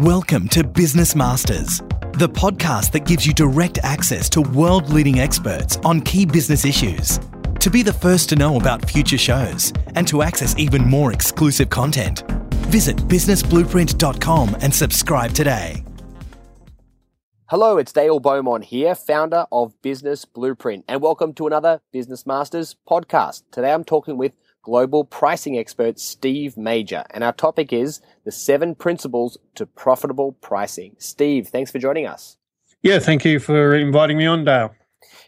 [0.00, 1.80] Welcome to Business Masters,
[2.14, 7.20] the podcast that gives you direct access to world leading experts on key business issues.
[7.58, 11.68] To be the first to know about future shows and to access even more exclusive
[11.68, 12.22] content,
[12.70, 15.84] visit businessblueprint.com and subscribe today.
[17.48, 22.74] Hello, it's Dale Beaumont here, founder of Business Blueprint, and welcome to another Business Masters
[22.88, 23.42] podcast.
[23.50, 24.32] Today I'm talking with
[24.62, 30.96] global pricing expert Steve Major, and our topic is the seven principles to profitable pricing.
[30.98, 32.36] Steve, thanks for joining us.
[32.82, 34.74] Yeah, thank you for inviting me on, Dale.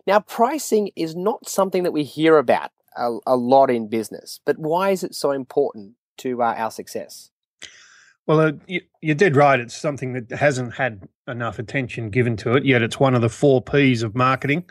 [0.07, 4.59] Now, pricing is not something that we hear about a, a lot in business, but
[4.59, 7.31] why is it so important to uh, our success?
[8.27, 9.59] Well, uh, you, you did right.
[9.59, 13.29] It's something that hasn't had enough attention given to it, yet it's one of the
[13.29, 14.65] four P's of marketing,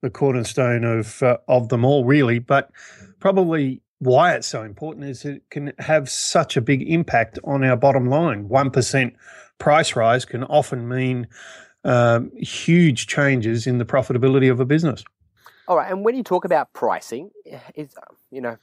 [0.00, 2.38] the cornerstone of uh, of them all, really.
[2.38, 2.70] But
[3.20, 7.76] probably why it's so important is it can have such a big impact on our
[7.76, 8.48] bottom line.
[8.48, 9.12] 1%
[9.58, 11.26] price rise can often mean
[11.84, 15.04] um, huge changes in the profitability of a business.
[15.66, 15.90] All right.
[15.90, 17.30] And when you talk about pricing,
[17.74, 17.94] is,
[18.30, 18.56] you know,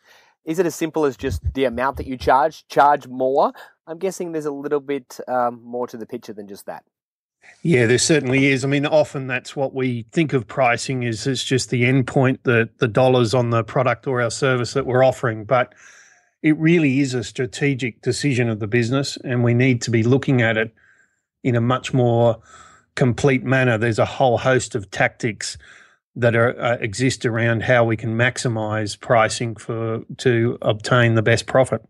[0.45, 3.51] is it as simple as just the amount that you charge, charge more?
[3.87, 6.83] I'm guessing there's a little bit um, more to the picture than just that.
[7.63, 8.63] Yeah, there certainly is.
[8.63, 12.69] I mean, often that's what we think of pricing is it's just the endpoint, the
[12.77, 15.45] the dollars on the product or our service that we're offering.
[15.45, 15.73] But
[16.43, 20.43] it really is a strategic decision of the business, and we need to be looking
[20.43, 20.75] at it
[21.43, 22.39] in a much more
[22.93, 23.79] complete manner.
[23.79, 25.57] There's a whole host of tactics
[26.15, 31.45] that are uh, exist around how we can maximize pricing for to obtain the best
[31.45, 31.81] profit.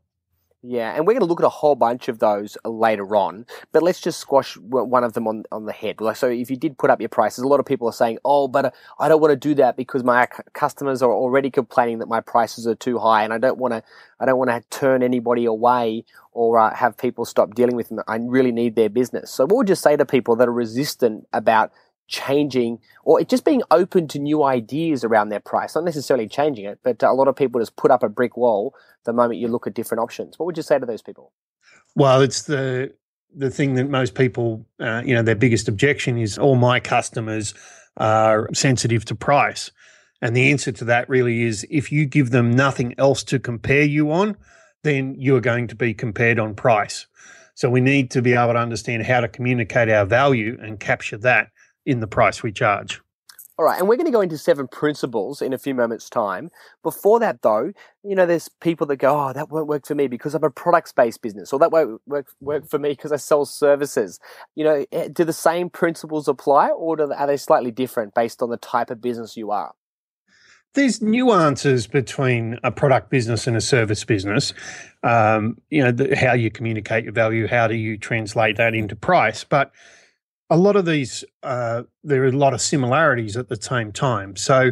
[0.68, 3.84] Yeah, and we're going to look at a whole bunch of those later on, but
[3.84, 5.98] let's just squash one of them on, on the head.
[6.16, 8.48] So, if you did put up your prices, a lot of people are saying, "Oh,
[8.48, 12.22] but I don't want to do that because my customers are already complaining that my
[12.22, 13.84] prices are too high, and I don't want to,
[14.20, 18.00] I don't want to turn anybody away or uh, have people stop dealing with them.
[18.08, 21.28] I really need their business." So, what would you say to people that are resistant
[21.34, 21.72] about
[22.08, 26.80] changing or just being open to new ideas around their price, not necessarily changing it,
[26.84, 28.76] but a lot of people just put up a brick wall
[29.06, 30.38] the moment you look at different options.
[30.38, 31.32] What would you say to those people?
[31.96, 32.94] Well, it's the
[33.38, 37.54] the thing that most people, uh, you know, their biggest objection is all my customers
[37.98, 39.72] are sensitive to price.
[40.22, 43.84] And the answer to that really is if you give them nothing else to compare
[43.84, 44.38] you on,
[44.84, 47.08] then you are going to be compared on price.
[47.56, 51.18] So we need to be able to understand how to communicate our value and capture
[51.18, 51.50] that
[51.86, 53.02] in the price we charge.
[53.58, 56.52] All right, and we're going to go into seven principles in a few moments' time.
[56.84, 57.72] Before that, though,
[58.04, 60.50] you know, there's people that go, "Oh, that won't work for me because I'm a
[60.50, 64.20] products-based business," or "That won't work work for me because I sell services."
[64.56, 68.50] You know, eh, do the same principles apply, or are they slightly different based on
[68.50, 69.74] the type of business you are?
[70.74, 74.54] There's nuances between a product business and a service business.
[75.02, 78.98] Um, you know, the, how you communicate your value, how do you translate that into
[78.98, 79.72] price, but
[80.50, 84.36] a lot of these, uh, there are a lot of similarities at the same time.
[84.36, 84.72] So,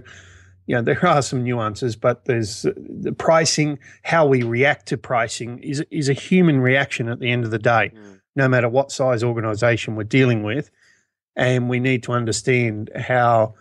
[0.65, 4.97] you know, there are some nuances, but there's uh, the pricing, how we react to
[4.97, 8.21] pricing is, is a human reaction at the end of the day, mm.
[8.35, 10.69] no matter what size organization we're dealing with.
[11.35, 13.55] And we need to understand how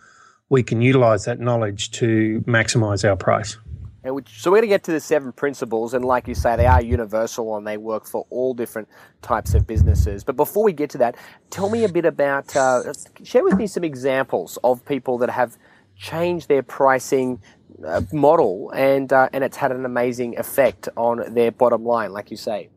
[0.49, 3.57] we can utilize that knowledge to maximize our price.
[4.03, 6.65] And so we're going to get to the seven principles, and like you say, they
[6.65, 8.89] are universal and they work for all different
[9.21, 10.23] types of businesses.
[10.23, 11.15] But before we get to that,
[11.49, 12.91] tell me a bit about, uh,
[13.23, 15.57] share with me some examples of people that have
[15.95, 17.41] changed their pricing
[17.85, 22.31] uh, model and uh, and it's had an amazing effect on their bottom line, like
[22.31, 22.69] you say.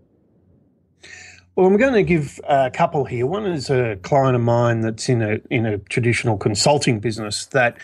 [1.55, 3.27] Well, I'm going to give a couple here.
[3.27, 7.79] One is a client of mine that's in a in a traditional consulting business that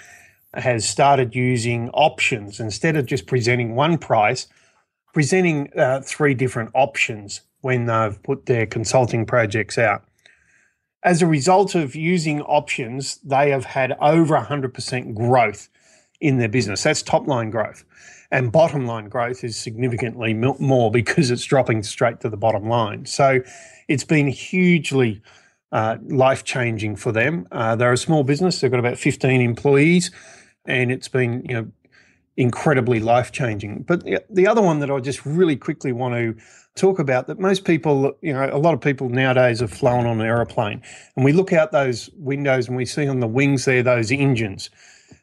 [0.55, 4.47] has started using options instead of just presenting one price,
[5.13, 10.05] presenting uh, three different options when they've put their consulting projects out.
[11.05, 15.69] As a result of using options, they have had over 100% growth
[16.21, 16.83] in their business.
[16.83, 17.85] That's top line growth.
[18.31, 23.05] And bottom line growth is significantly more because it's dropping straight to the bottom line.
[23.07, 23.41] So
[23.89, 25.21] it's been hugely
[25.73, 27.49] uh, life changing for them.
[27.51, 30.11] Uh, they're a small business, they've got about 15 employees
[30.67, 31.71] and it's been you know
[32.37, 33.83] incredibly life changing.
[33.83, 36.35] But the other one that I just really quickly want to
[36.75, 40.21] talk about that most people, you know, a lot of people nowadays have flown on
[40.21, 40.83] an aeroplane,
[41.17, 44.71] and we look out those windows and we see on the wings there those engines,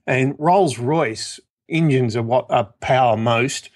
[0.06, 3.70] and Rolls Royce engines are what are power most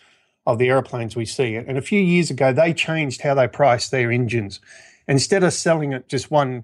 [0.45, 1.55] of the airplanes we see.
[1.55, 4.59] And a few years ago, they changed how they price their engines.
[5.07, 6.63] Instead of selling at just one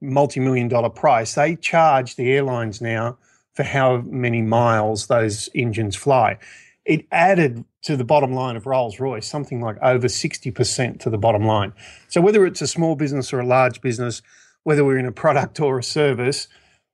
[0.00, 3.18] multi-million dollar price, they charge the airlines now
[3.60, 6.38] for how many miles those engines fly.
[6.86, 11.18] it added to the bottom line of Rolls Royce something like over 60% to the
[11.18, 11.74] bottom line.
[12.08, 14.22] So, whether it's a small business or a large business,
[14.62, 16.48] whether we're in a product or a service,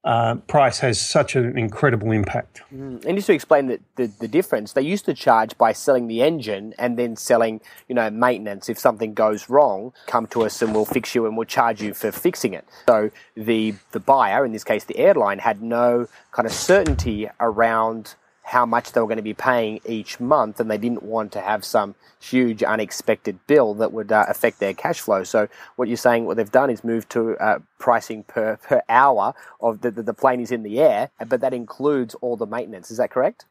[0.07, 2.63] uh, price has such an incredible impact.
[2.73, 3.05] Mm.
[3.05, 6.23] And just to explain the, the, the, difference, they used to charge by selling the
[6.23, 8.69] engine and then selling, you know, maintenance.
[8.69, 11.93] If something goes wrong, come to us and we'll fix you and we'll charge you
[11.93, 12.65] for fixing it.
[12.87, 18.15] So the the buyer, in this case the airline, had no kind of certainty around
[18.47, 21.41] how much they were going to be paying each month, and they didn't want to
[21.41, 25.25] have some huge unexpected bill that would uh, affect their cash flow.
[25.25, 29.35] So, what you're saying, what they've done is move to uh, pricing per, per hour
[29.61, 32.93] of the, the, the plane is in the air, but that includes all the maintenance.
[32.93, 33.47] Is that correct?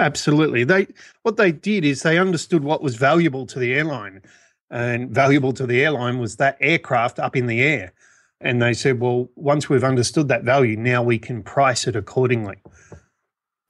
[0.00, 0.64] Absolutely.
[0.64, 0.86] They
[1.22, 4.22] what they did is they understood what was valuable to the airline,
[4.70, 7.92] and valuable to the airline was that aircraft up in the air.
[8.40, 12.56] And they said, well, once we've understood that value, now we can price it accordingly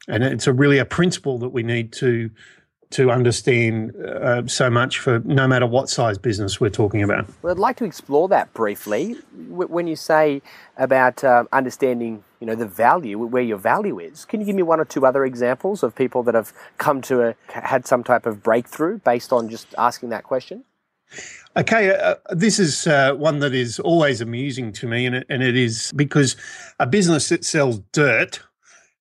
[0.09, 2.31] and it's a really a principle that we need to
[2.93, 7.27] to understand uh, so much for no matter what size business we're talking about.
[7.43, 9.17] Well, I'd like to explore that briefly.
[9.49, 10.43] When you say
[10.77, 14.63] about uh, understanding, you know, the value, where your value is, can you give me
[14.63, 18.27] one or two other examples of people that have come to a had some type
[18.27, 20.65] of breakthrough based on just asking that question?
[21.57, 25.43] Okay, uh, this is uh, one that is always amusing to me, and it, and
[25.43, 26.37] it is because
[26.79, 28.41] a business that sells dirt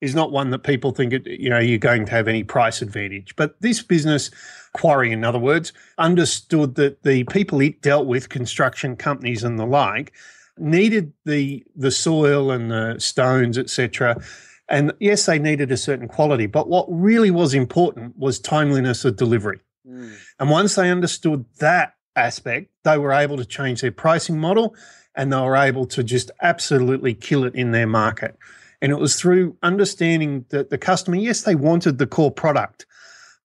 [0.01, 2.81] is not one that people think it, you know you're going to have any price
[2.81, 3.35] advantage.
[3.35, 4.31] But this business,
[4.73, 9.65] Quarry, in other words, understood that the people it dealt with, construction companies and the
[9.65, 10.11] like,
[10.57, 14.21] needed the the soil and the stones, etc.
[14.67, 19.17] And yes, they needed a certain quality, but what really was important was timeliness of
[19.17, 19.59] delivery.
[19.87, 20.15] Mm.
[20.39, 24.73] And once they understood that aspect, they were able to change their pricing model
[25.15, 28.37] and they were able to just absolutely kill it in their market.
[28.81, 32.85] And it was through understanding that the customer, yes, they wanted the core product,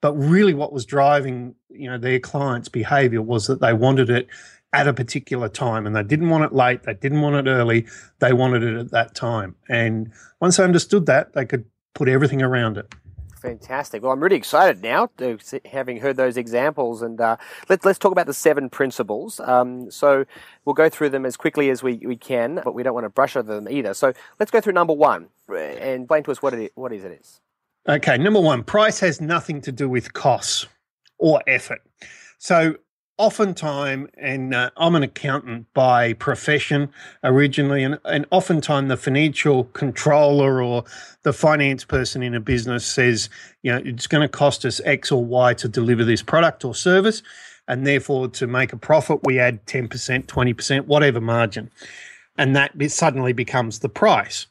[0.01, 4.29] but really what was driving, you know, their clients' behavior was that they wanted it
[4.73, 7.87] at a particular time and they didn't want it late, they didn't want it early,
[8.19, 9.55] they wanted it at that time.
[9.69, 12.93] And once they understood that, they could put everything around it.
[13.41, 14.03] Fantastic.
[14.03, 15.39] Well, I'm really excited now, to,
[15.71, 17.37] having heard those examples, and uh,
[17.69, 19.41] let's let's talk about the seven principles.
[19.41, 20.25] Um, so
[20.65, 23.11] we'll go through them as quickly as we, we can, but we don't want to
[23.11, 23.95] brush over them either.
[23.95, 27.19] So let's go through number one and explain to us what it what is it
[27.21, 27.41] is.
[27.89, 30.67] Okay, number one, price has nothing to do with costs
[31.19, 31.83] or effort.
[32.39, 32.77] So
[33.19, 36.91] oftentimes, and uh, I'm an accountant by profession
[37.25, 40.85] originally, and, and oftentimes the financial controller or
[41.23, 43.29] the finance person in a business says,
[43.63, 46.75] you know, it's going to cost us X or Y to deliver this product or
[46.75, 47.23] service.
[47.69, 49.89] And therefore, to make a profit, we add 10%,
[50.27, 51.71] 20%, whatever margin.
[52.39, 54.47] And that suddenly becomes the price.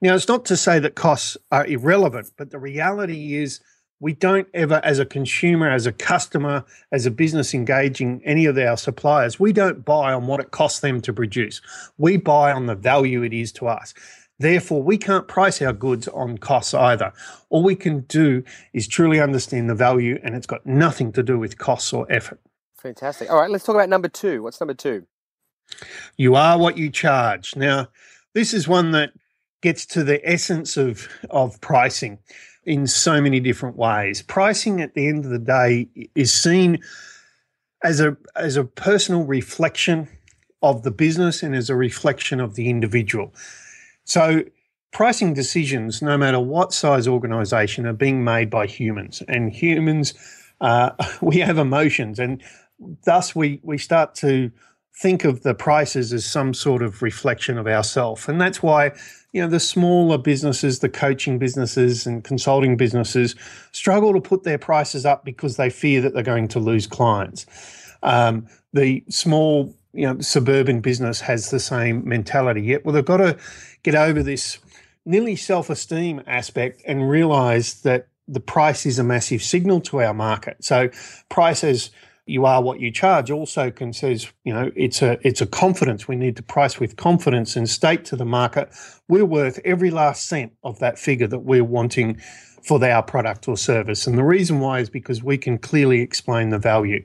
[0.00, 3.60] Now, it's not to say that costs are irrelevant, but the reality is
[3.98, 8.58] we don't ever, as a consumer, as a customer, as a business engaging any of
[8.58, 11.62] our suppliers, we don't buy on what it costs them to produce.
[11.96, 13.94] We buy on the value it is to us.
[14.38, 17.12] Therefore, we can't price our goods on costs either.
[17.48, 18.44] All we can do
[18.74, 22.38] is truly understand the value, and it's got nothing to do with costs or effort.
[22.76, 23.30] Fantastic.
[23.30, 24.42] All right, let's talk about number two.
[24.42, 25.06] What's number two?
[26.18, 27.56] You are what you charge.
[27.56, 27.88] Now,
[28.34, 29.12] this is one that
[29.62, 32.18] gets to the essence of, of pricing
[32.66, 34.22] in so many different ways.
[34.22, 36.80] Pricing at the end of the day is seen
[37.82, 40.08] as a as a personal reflection
[40.62, 43.32] of the business and as a reflection of the individual.
[44.04, 44.42] So
[44.92, 49.22] pricing decisions, no matter what size organization, are being made by humans.
[49.28, 50.14] And humans,
[50.60, 52.42] uh, we have emotions, and
[53.04, 54.50] thus we we start to
[54.98, 58.28] think of the prices as some sort of reflection of ourself.
[58.28, 58.92] And that's why
[59.36, 63.34] you know, the smaller businesses, the coaching businesses and consulting businesses
[63.70, 67.44] struggle to put their prices up because they fear that they're going to lose clients.
[68.02, 72.62] Um, the small, you know, suburban business has the same mentality.
[72.62, 73.36] Yet, well, they've got to
[73.82, 74.56] get over this
[75.04, 80.64] nearly self-esteem aspect and realize that the price is a massive signal to our market.
[80.64, 80.88] So,
[81.28, 81.90] price as
[82.26, 86.08] you are what you charge also can says you know it's a it's a confidence.
[86.08, 88.70] We need to price with confidence and state to the market
[89.08, 92.20] we're worth every last cent of that figure that we're wanting
[92.62, 94.06] for our product or service.
[94.06, 97.04] And the reason why is because we can clearly explain the value.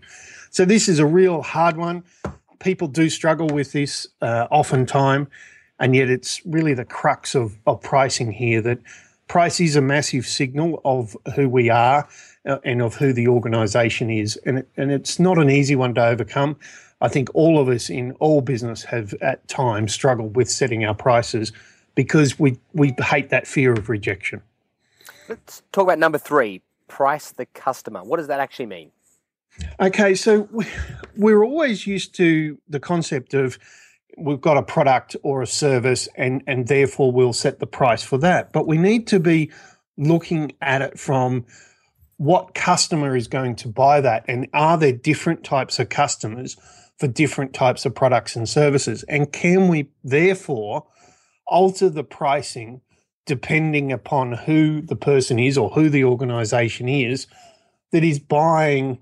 [0.50, 2.04] So this is a real hard one.
[2.60, 5.28] People do struggle with this uh, oftentimes
[5.80, 8.80] and yet it's really the crux of, of pricing here that
[9.32, 12.06] price is a massive signal of who we are
[12.46, 14.36] uh, and of who the organisation is.
[14.46, 16.58] And, it, and it's not an easy one to overcome.
[17.00, 20.94] I think all of us in all business have at times struggled with setting our
[20.94, 21.54] prices
[21.96, 24.42] because we, we hate that fear of rejection.
[25.30, 28.04] Let's talk about number three price the customer.
[28.04, 28.92] What does that actually mean?
[29.80, 30.50] Okay, so
[31.16, 33.58] we're always used to the concept of
[34.18, 38.18] we've got a product or a service and and therefore we'll set the price for
[38.20, 38.52] that.
[38.52, 39.52] But we need to be
[39.98, 41.46] looking at it from
[42.18, 46.56] what customer is going to buy that and are there different types of customers
[47.00, 50.86] for different types of products and services and can we therefore
[51.48, 52.80] alter the pricing
[53.26, 57.26] depending upon who the person is or who the organization is
[57.92, 59.00] that is buying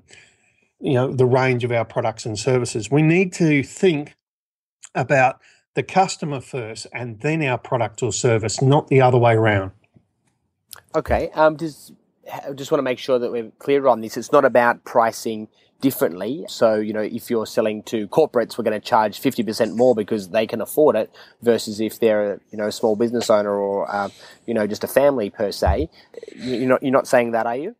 [0.79, 4.15] you know the range of our products and services we need to think
[4.95, 5.39] about
[5.75, 9.71] the customer first and then our product or service not the other way around
[10.95, 11.93] okay um just
[12.55, 15.47] just want to make sure that we're clear on this it's not about pricing
[15.81, 16.45] differently.
[16.47, 20.29] So, you know, if you're selling to corporates, we're going to charge 50% more because
[20.29, 24.09] they can afford it versus if they're, you know, a small business owner or, uh,
[24.45, 25.89] you know, just a family per se.
[26.35, 27.75] You're not, you're not saying that, are you?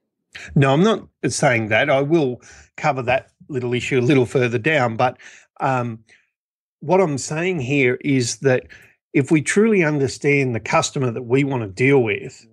[0.56, 1.89] No, I'm not saying that.
[1.89, 2.42] I will
[2.78, 4.96] cover that little issue a little further down.
[4.96, 5.18] But
[5.60, 6.04] um,
[6.80, 8.64] what I'm saying here is that
[9.14, 12.46] if we truly understand the customer that we want to deal with,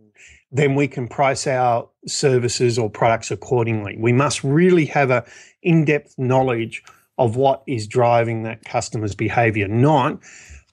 [0.50, 3.97] then we can price our services or products accordingly.
[3.99, 5.25] We must really have a
[5.62, 6.83] in-depth knowledge
[7.18, 10.21] of what is driving that customer's behavior, not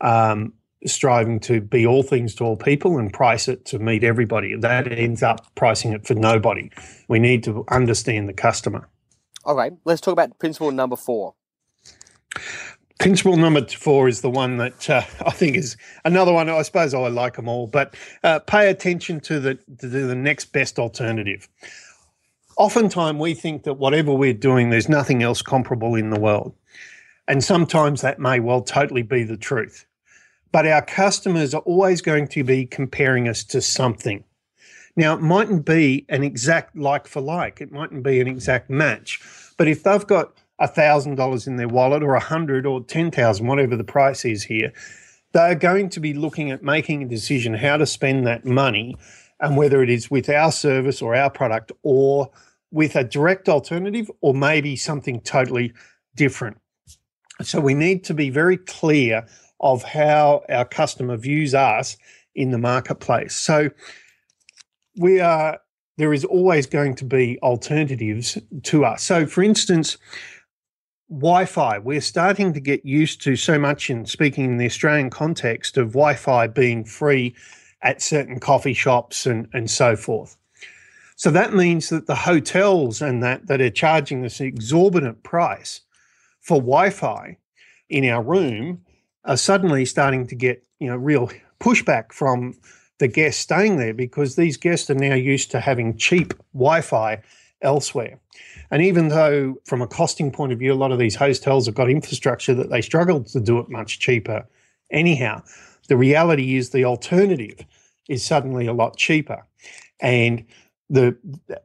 [0.01, 0.53] um,
[0.85, 4.55] striving to be all things to all people and price it to meet everybody.
[4.55, 6.69] That ends up pricing it for nobody.
[7.07, 8.89] We need to understand the customer.
[9.45, 11.35] Okay, let's talk about principle number four.
[12.99, 16.49] Principle number four is the one that uh, I think is another one.
[16.49, 20.53] I suppose I like them all, but uh, pay attention to the to the next
[20.53, 21.47] best alternative.
[22.55, 26.53] Oftentimes, we think that whatever we're doing, there's nothing else comparable in the world,
[27.27, 29.85] and sometimes that may well totally be the truth.
[30.51, 34.23] But our customers are always going to be comparing us to something.
[34.95, 37.59] Now, it mightn't be an exact like for like.
[37.59, 39.19] It mightn't be an exact match,
[39.57, 43.83] but if they've got $1,000 in their wallet or a 100 or 10,000, whatever the
[43.83, 44.71] price is here,
[45.33, 48.95] they're going to be looking at making a decision how to spend that money
[49.39, 52.31] and whether it is with our service or our product or
[52.71, 55.73] with a direct alternative or maybe something totally
[56.15, 56.57] different.
[57.41, 59.25] So we need to be very clear
[59.59, 61.97] of how our customer views us
[62.35, 63.35] in the marketplace.
[63.35, 63.69] So
[64.97, 65.59] we are
[65.97, 69.03] there is always going to be alternatives to us.
[69.03, 69.97] So for instance,
[71.09, 71.79] Wi-Fi.
[71.79, 75.89] We're starting to get used to so much in speaking in the Australian context of
[75.89, 77.35] Wi-Fi being free
[77.81, 80.37] at certain coffee shops and, and so forth.
[81.15, 85.81] So that means that the hotels and that that are charging this exorbitant price
[86.41, 87.37] for Wi-Fi
[87.89, 88.81] in our room
[89.23, 91.29] are suddenly starting to get you know real
[91.59, 92.55] pushback from
[92.99, 97.21] the guests staying there because these guests are now used to having cheap Wi-Fi
[97.61, 98.19] elsewhere.
[98.73, 101.75] And even though, from a costing point of view, a lot of these hotels have
[101.75, 104.47] got infrastructure that they struggle to do it much cheaper,
[104.89, 105.43] anyhow,
[105.89, 107.63] the reality is the alternative
[108.09, 109.45] is suddenly a lot cheaper.
[110.01, 110.43] And
[110.89, 111.15] the,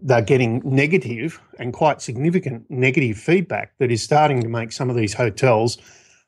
[0.02, 4.96] they're getting negative and quite significant negative feedback that is starting to make some of
[4.96, 5.78] these hotels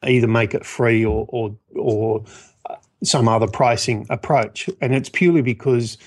[0.04, 2.24] either make it free or, or, or
[2.70, 4.70] uh, some other pricing approach.
[4.80, 5.98] And it's purely because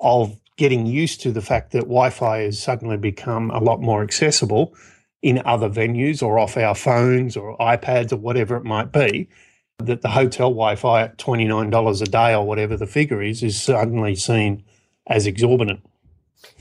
[0.00, 4.74] of getting used to the fact that Wi-Fi has suddenly become a lot more accessible
[5.22, 9.26] in other venues or off our phones or iPads or whatever it might be,
[9.78, 14.14] that the hotel Wi-Fi at $29 a day or whatever the figure is, is suddenly
[14.14, 14.62] seen
[15.06, 15.80] as exorbitant.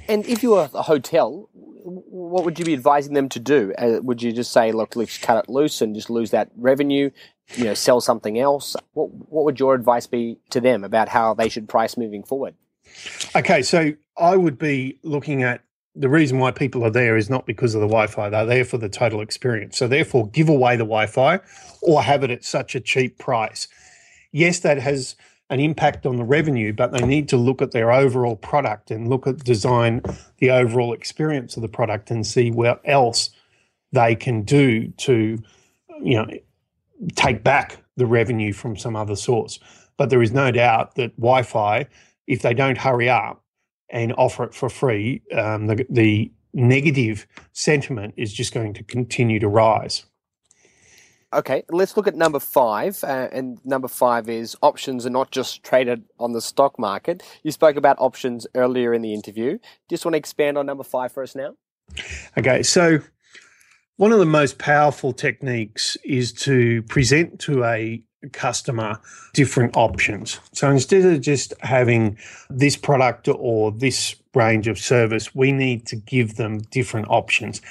[0.08, 3.74] And if you were a hotel, what would you be advising them to do?
[3.78, 7.10] Uh, would you just say, look, let's cut it loose and just lose that revenue,
[7.56, 8.78] you know, sell something else?
[8.94, 12.56] What, what would your advice be to them about how they should price moving forward?
[13.36, 15.64] Okay, so I would be looking at
[15.96, 18.30] the reason why people are there is not because of the Wi-Fi.
[18.30, 19.78] They're there for the total experience.
[19.78, 21.40] So therefore, give away the Wi-Fi
[21.82, 23.68] or have it at such a cheap price.
[24.32, 25.16] Yes, that has
[25.50, 29.10] an impact on the revenue, but they need to look at their overall product and
[29.10, 30.02] look at design
[30.38, 33.32] the overall experience of the product and see what else
[33.92, 35.38] they can do to,
[36.04, 36.28] you know,
[37.16, 39.60] take back the revenue from some other source.
[39.98, 41.88] But there is no doubt that Wi-Fi
[42.30, 43.44] if they don't hurry up
[43.90, 49.40] and offer it for free, um, the, the negative sentiment is just going to continue
[49.40, 50.06] to rise.
[51.34, 53.04] Okay, let's look at number five.
[53.04, 57.22] Uh, and number five is options are not just traded on the stock market.
[57.44, 59.58] You spoke about options earlier in the interview.
[59.90, 61.56] Just want to expand on number five for us now?
[62.38, 63.00] Okay, so
[63.98, 69.00] one of the most powerful techniques is to present to a customer
[69.34, 70.40] different options.
[70.52, 72.18] So instead of just having
[72.50, 77.62] this product or this range of service, we need to give them different options.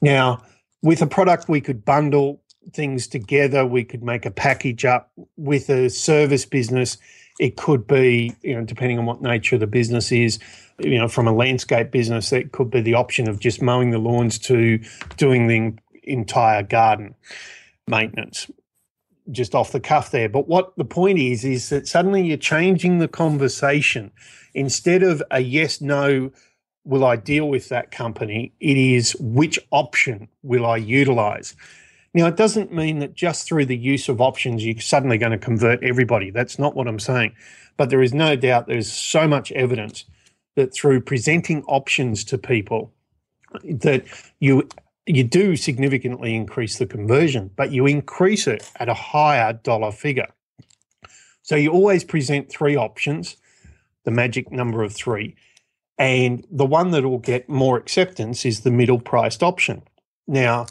[0.00, 0.42] Now,
[0.82, 2.40] with a product, we could bundle
[2.72, 5.10] things together, we could make a package up.
[5.36, 6.98] With a service business,
[7.40, 10.38] it could be, you know, depending on what nature the business is,
[10.78, 13.98] you know, from a landscape business, that could be the option of just mowing the
[13.98, 14.78] lawns to
[15.16, 15.72] doing the
[16.04, 17.14] entire garden
[17.86, 18.50] maintenance
[19.30, 20.28] just off the cuff there.
[20.28, 24.10] But what the point is, is that suddenly you're changing the conversation.
[24.54, 26.30] Instead of a yes, no,
[26.84, 28.52] will I deal with that company?
[28.60, 31.54] It is which option will I utilize?
[32.14, 35.38] Now, it doesn't mean that just through the use of options, you're suddenly going to
[35.38, 36.30] convert everybody.
[36.30, 37.34] That's not what I'm saying.
[37.76, 40.04] But there is no doubt there's so much evidence
[40.56, 42.92] that through presenting options to people,
[43.62, 44.04] that
[44.40, 44.68] you
[45.08, 50.28] you do significantly increase the conversion, but you increase it at a higher dollar figure.
[51.42, 53.36] So you always present three options,
[54.04, 55.34] the magic number of three.
[55.98, 59.82] And the one that will get more acceptance is the middle priced option.
[60.26, 60.66] Now,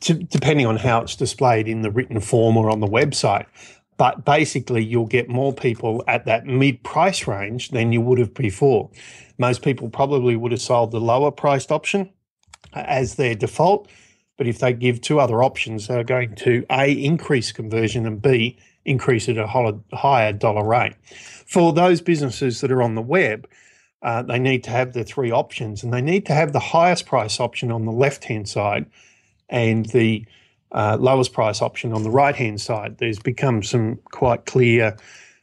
[0.00, 3.46] t- depending on how it's displayed in the written form or on the website,
[3.96, 8.32] but basically you'll get more people at that mid price range than you would have
[8.32, 8.90] before.
[9.36, 12.10] Most people probably would have sold the lower priced option
[12.74, 13.88] as their default.
[14.36, 18.56] But if they give two other options, they're going to A, increase conversion and B,
[18.84, 19.46] increase at a
[19.92, 20.94] higher dollar rate.
[21.04, 23.48] For those businesses that are on the web,
[24.02, 27.06] uh, they need to have the three options and they need to have the highest
[27.06, 28.86] price option on the left hand side
[29.48, 30.24] and the
[30.72, 32.98] uh, lowest price option on the right hand side.
[32.98, 34.96] There's become some quite clear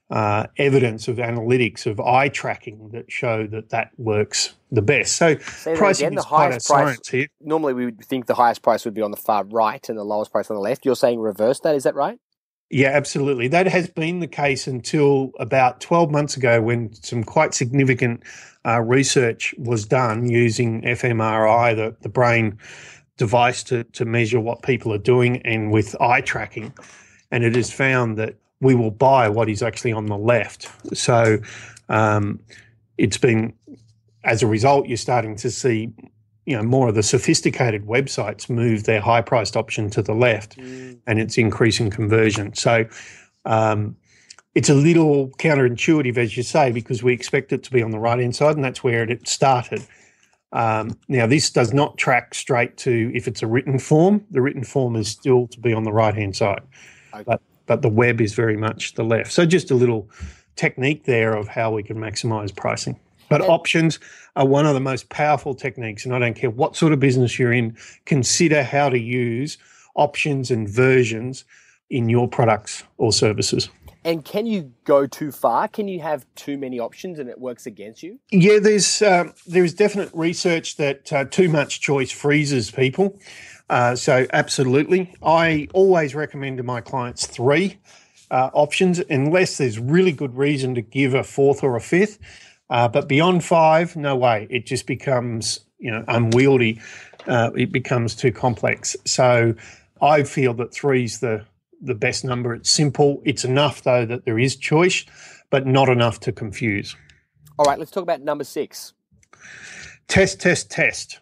[0.10, 5.15] uh, evidence of analytics of eye tracking that show that that works the best.
[5.15, 7.27] So Say pricing again, is quite a science here.
[7.41, 10.03] Normally, we would think the highest price would be on the far right and the
[10.03, 10.86] lowest price on the left.
[10.86, 12.20] You're saying reverse that, is that right?
[12.70, 13.48] Yeah, absolutely.
[13.48, 18.24] That has been the case until about 12 months ago when some quite significant
[18.65, 22.58] uh, research was done using fMRI, the, the brain
[23.17, 26.74] device to, to measure what people are doing, and with eye tracking.
[27.32, 30.70] And it is found that we will buy what is actually on the left.
[30.97, 31.38] So
[31.88, 32.39] um,
[32.97, 33.54] it's been,
[34.26, 35.94] as a result, you're starting to see
[36.46, 40.58] you know more of the sophisticated websites move their high priced option to the left
[40.58, 40.98] mm.
[41.08, 42.86] and it's increasing conversion so
[43.46, 43.96] um,
[44.54, 48.00] it's a little counterintuitive as you say because we expect it to be on the
[48.00, 49.82] right hand side and that's where it started
[50.52, 54.64] um, now this does not track straight to if it's a written form the written
[54.64, 56.62] form is still to be on the right hand side
[57.14, 57.24] okay.
[57.26, 60.08] but but the web is very much the left so just a little
[60.56, 63.00] technique there of how we can maximize pricing
[63.38, 64.00] but options
[64.38, 66.06] are one of the most powerful techniques.
[66.06, 69.58] And I don't care what sort of business you're in, consider how to use
[69.95, 71.43] options and versions
[71.89, 73.69] in your products or services.
[74.06, 75.67] And can you go too far?
[75.67, 78.19] Can you have too many options and it works against you?
[78.32, 83.19] Yeah, there's um, there's definite research that uh, too much choice freezes people.
[83.69, 87.80] Uh, so absolutely, I always recommend to my clients three
[88.32, 92.19] uh, options, unless there's really good reason to give a fourth or a fifth.
[92.69, 94.47] Uh, but beyond five, no way.
[94.49, 96.82] It just becomes you know unwieldy.
[97.28, 98.95] Uh, it becomes too complex.
[99.06, 99.56] So
[100.01, 101.45] I feel that three is the
[101.82, 102.54] the best number.
[102.54, 103.21] It's simple.
[103.25, 105.06] It's enough though that there is choice,
[105.49, 106.95] but not enough to confuse.
[107.58, 108.93] All right, let's talk about number six.
[110.08, 111.19] Test, test, test.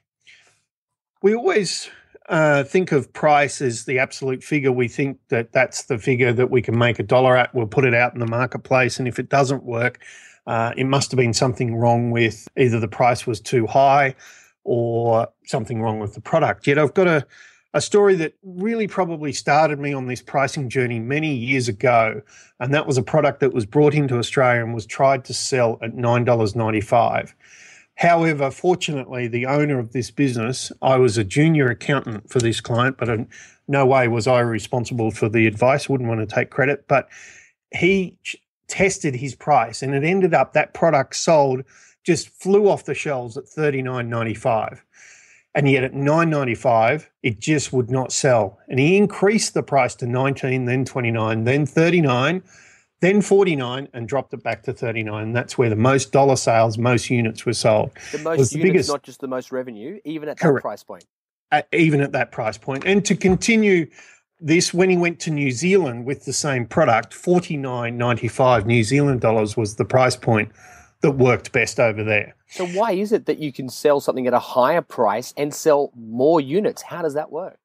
[1.22, 1.90] We always
[2.28, 4.72] uh, think of price as the absolute figure.
[4.72, 7.54] We think that that's the figure that we can make a dollar at.
[7.54, 10.00] We'll put it out in the marketplace, and if it doesn't work,
[10.48, 14.16] uh, it must have been something wrong with either the price was too high
[14.64, 16.68] or something wrong with the product.
[16.68, 17.26] Yet I've got a,
[17.74, 22.22] a story that really probably started me on this pricing journey many years ago.
[22.60, 25.80] And that was a product that was brought into Australia and was tried to sell
[25.82, 27.34] at $9.95.
[27.96, 32.98] However, fortunately, the owner of this business, I was a junior accountant for this client,
[32.98, 33.28] but in
[33.68, 36.88] no way was I responsible for the advice, wouldn't want to take credit.
[36.88, 37.08] But
[37.72, 38.18] he
[38.68, 41.64] tested his price, and it ended up that product sold
[42.04, 44.84] just flew off the shelves at thirty nine ninety five,
[45.56, 48.60] and yet at nine ninety five it just would not sell.
[48.68, 52.44] And he increased the price to nineteen, then twenty nine, then thirty nine.
[53.02, 55.34] Then 49 and dropped it back to 39.
[55.34, 57.92] That's where the most dollar sales, most units were sold.
[58.14, 60.64] The most the units, biggest, not just the most revenue, even at that correct.
[60.64, 61.04] price point.
[61.52, 62.58] At, even at that price.
[62.86, 63.88] And to continue
[64.44, 68.66] this when he went to New Zealand with the same product, forty nine ninety five
[68.66, 70.52] New Zealand dollars was the price point
[71.02, 72.36] that worked best over there.
[72.48, 75.92] So why is it that you can sell something at a higher price and sell
[75.96, 76.82] more units?
[76.82, 77.58] How does that work?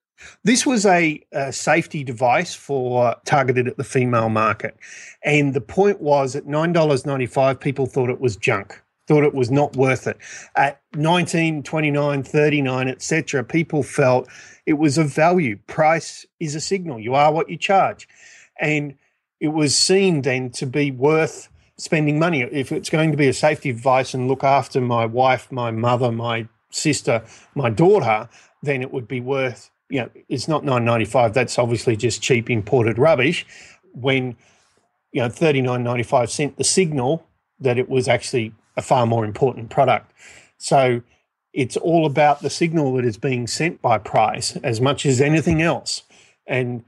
[0.45, 4.77] This was a, a, safety device for uh, targeted at the female market.
[5.23, 9.75] And the point was at $9.95, people thought it was junk, thought it was not
[9.75, 10.19] worth it.
[10.55, 14.29] At 19, 29, 39, etc., people felt
[14.67, 15.59] it was of value.
[15.67, 17.01] Price is a signal.
[17.01, 18.07] You are what you charge.
[18.61, 18.95] And
[19.41, 22.43] it was seen then to be worth spending money.
[22.43, 26.13] If it's going to be a safety device and look after my wife, my mother,
[26.13, 28.29] my sister, my daughter,
[28.63, 31.33] then it would be worth you know, it's not 9.95.
[31.33, 33.47] That's obviously just cheap imported rubbish.
[33.95, 34.37] When
[35.13, 37.27] you know 39.95 sent the signal
[37.59, 40.13] that it was actually a far more important product.
[40.57, 41.03] So
[41.53, 45.61] it's all about the signal that is being sent by price as much as anything
[45.61, 46.05] else.
[46.47, 46.85] And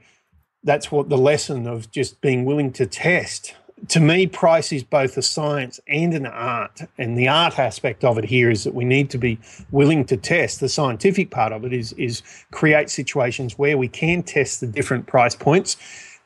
[0.63, 3.53] that's what the lesson of just being willing to test
[3.87, 6.81] to me, price is both a science and an art.
[6.97, 9.39] And the art aspect of it here is that we need to be
[9.71, 10.59] willing to test.
[10.59, 15.07] The scientific part of it is, is create situations where we can test the different
[15.07, 15.77] price points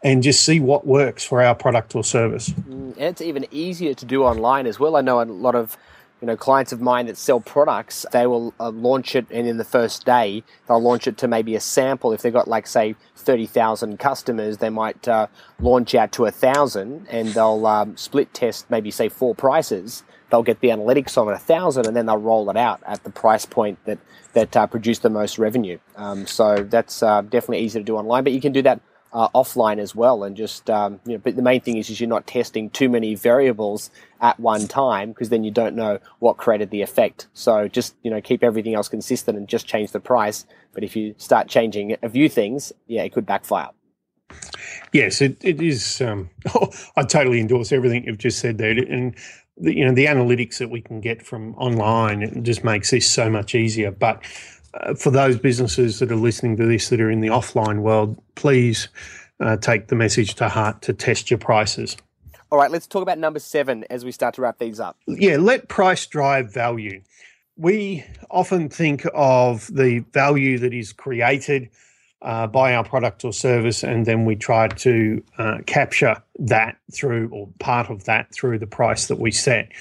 [0.06, 2.52] and just see what works for our product or service.
[2.52, 4.96] Mm, and it's even easier to do online as well.
[4.96, 5.76] I know a lot of
[6.22, 9.58] you know clients of mine that sell products they will uh, launch it and in
[9.58, 12.96] the first day they'll launch it to maybe a sample if they've got like say
[13.18, 15.28] 30,000 customers they might uh,
[15.60, 20.41] launch out to a thousand and they'll um, split test maybe say four prices they'll
[20.41, 23.10] get the analytics on it a thousand and then they'll roll it out at the
[23.10, 24.00] price point that
[24.32, 28.24] that uh, produce the most revenue um, so that's uh, definitely easy to do online
[28.24, 28.80] but you can do that
[29.15, 30.25] uh, offline as well.
[30.25, 32.89] And just, um, you know, but the main thing is, is you're not testing too
[32.89, 37.28] many variables at one time because then you don't know what created the effect.
[37.34, 40.45] So just, you know, keep everything else consistent and just change the price.
[40.73, 43.69] But if you start changing a few things, yeah, it could backfire.
[44.91, 46.01] Yes, it, it is.
[46.01, 48.71] Um, oh, I totally endorse everything you've just said there.
[48.71, 49.15] And,
[49.58, 53.30] the, you know, the analytics that we can get from online just makes this so
[53.30, 53.91] much easier.
[53.91, 54.21] But
[54.98, 58.90] for those businesses that are listening to this that are in the offline world, please
[59.40, 61.98] uh, take the message to heart to test your prices.
[62.52, 64.98] All right, let's talk about number seven as we start to wrap these up.
[65.08, 67.02] Yeah, let price drive value.
[67.58, 71.70] We often think of the value that is created
[72.22, 77.30] uh, by our product or service, and then we try to uh, capture that through,
[77.30, 79.72] or part of that through the price that we set.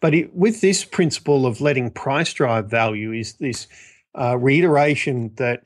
[0.00, 3.66] But it, with this principle of letting price drive value, is this
[4.14, 5.64] uh, reiteration that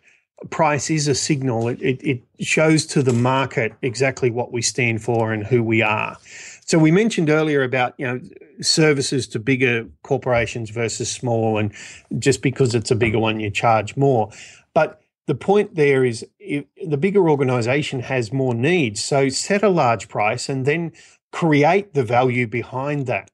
[0.50, 1.68] price is a signal.
[1.68, 5.82] It, it, it, shows to the market exactly what we stand for and who we
[5.82, 6.16] are.
[6.64, 8.20] So we mentioned earlier about you know
[8.61, 11.72] services to bigger corporations versus small, and
[12.18, 14.30] just because it's a bigger one, you charge more.
[14.74, 19.04] But the point there is the bigger organization has more needs.
[19.04, 20.92] So set a large price and then
[21.32, 23.30] create the value behind that.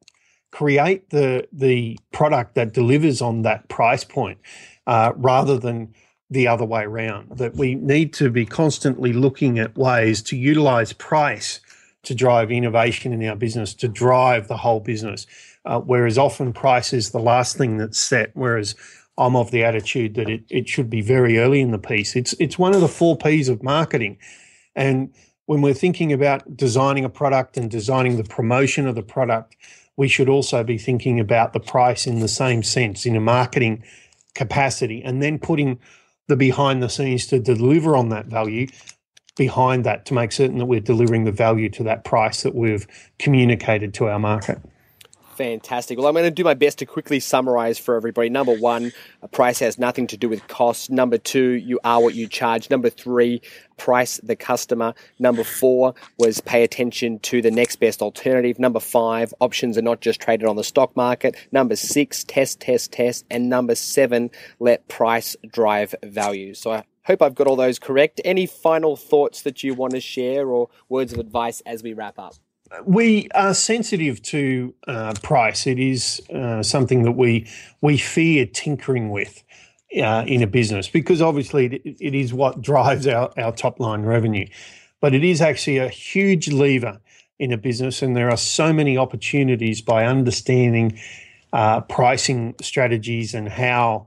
[0.54, 4.38] Create the the product that delivers on that price point
[4.86, 5.92] uh, rather than
[6.30, 7.38] the other way around.
[7.38, 11.60] That we need to be constantly looking at ways to utilize price
[12.04, 15.26] to drive innovation in our business, to drive the whole business.
[15.64, 18.30] Uh, whereas often price is the last thing that's set.
[18.34, 18.76] Whereas
[19.18, 22.14] I'm of the attitude that it, it should be very early in the piece.
[22.14, 24.18] It's it's one of the four P's of marketing.
[24.76, 25.12] And
[25.46, 29.56] when we're thinking about designing a product and designing the promotion of the product,
[29.96, 33.82] we should also be thinking about the price in the same sense in a marketing
[34.34, 35.78] capacity and then putting
[36.26, 38.66] the behind the scenes to deliver on that value
[39.36, 42.86] behind that to make certain that we're delivering the value to that price that we've
[43.18, 44.58] communicated to our market.
[45.36, 45.98] Fantastic.
[45.98, 48.28] Well, I'm going to do my best to quickly summarize for everybody.
[48.28, 48.92] Number one,
[49.32, 50.90] price has nothing to do with cost.
[50.90, 52.70] Number two, you are what you charge.
[52.70, 53.42] Number three,
[53.76, 54.94] price the customer.
[55.18, 58.60] Number four was pay attention to the next best alternative.
[58.60, 61.34] Number five, options are not just traded on the stock market.
[61.50, 63.24] Number six, test, test, test.
[63.28, 66.54] And number seven, let price drive value.
[66.54, 68.20] So I hope I've got all those correct.
[68.24, 72.20] Any final thoughts that you want to share or words of advice as we wrap
[72.20, 72.34] up?
[72.84, 75.66] We are sensitive to uh, price.
[75.66, 77.46] It is uh, something that we
[77.80, 79.42] we fear tinkering with
[79.96, 84.02] uh, in a business because obviously it, it is what drives our, our top line
[84.02, 84.46] revenue.
[85.00, 87.00] But it is actually a huge lever
[87.38, 90.98] in a business, and there are so many opportunities by understanding
[91.52, 94.06] uh, pricing strategies and how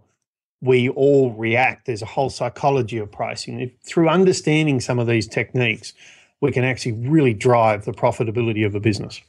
[0.61, 1.85] we all react.
[1.85, 3.59] There's a whole psychology of pricing.
[3.59, 5.93] If, through understanding some of these techniques,
[6.41, 9.21] we can actually really drive the profitability of a business.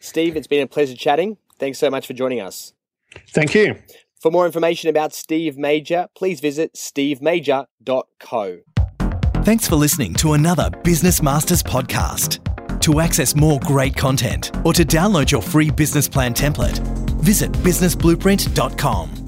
[0.00, 1.36] Steve, it's been a pleasure chatting.
[1.58, 2.72] Thanks so much for joining us.
[3.28, 3.76] Thank you.
[4.20, 8.58] For more information about Steve Major, please visit stevemajor.co.
[9.44, 12.38] Thanks for listening to another Business Masters podcast.
[12.82, 16.78] To access more great content or to download your free business plan template,
[17.18, 19.21] visit businessblueprint.com.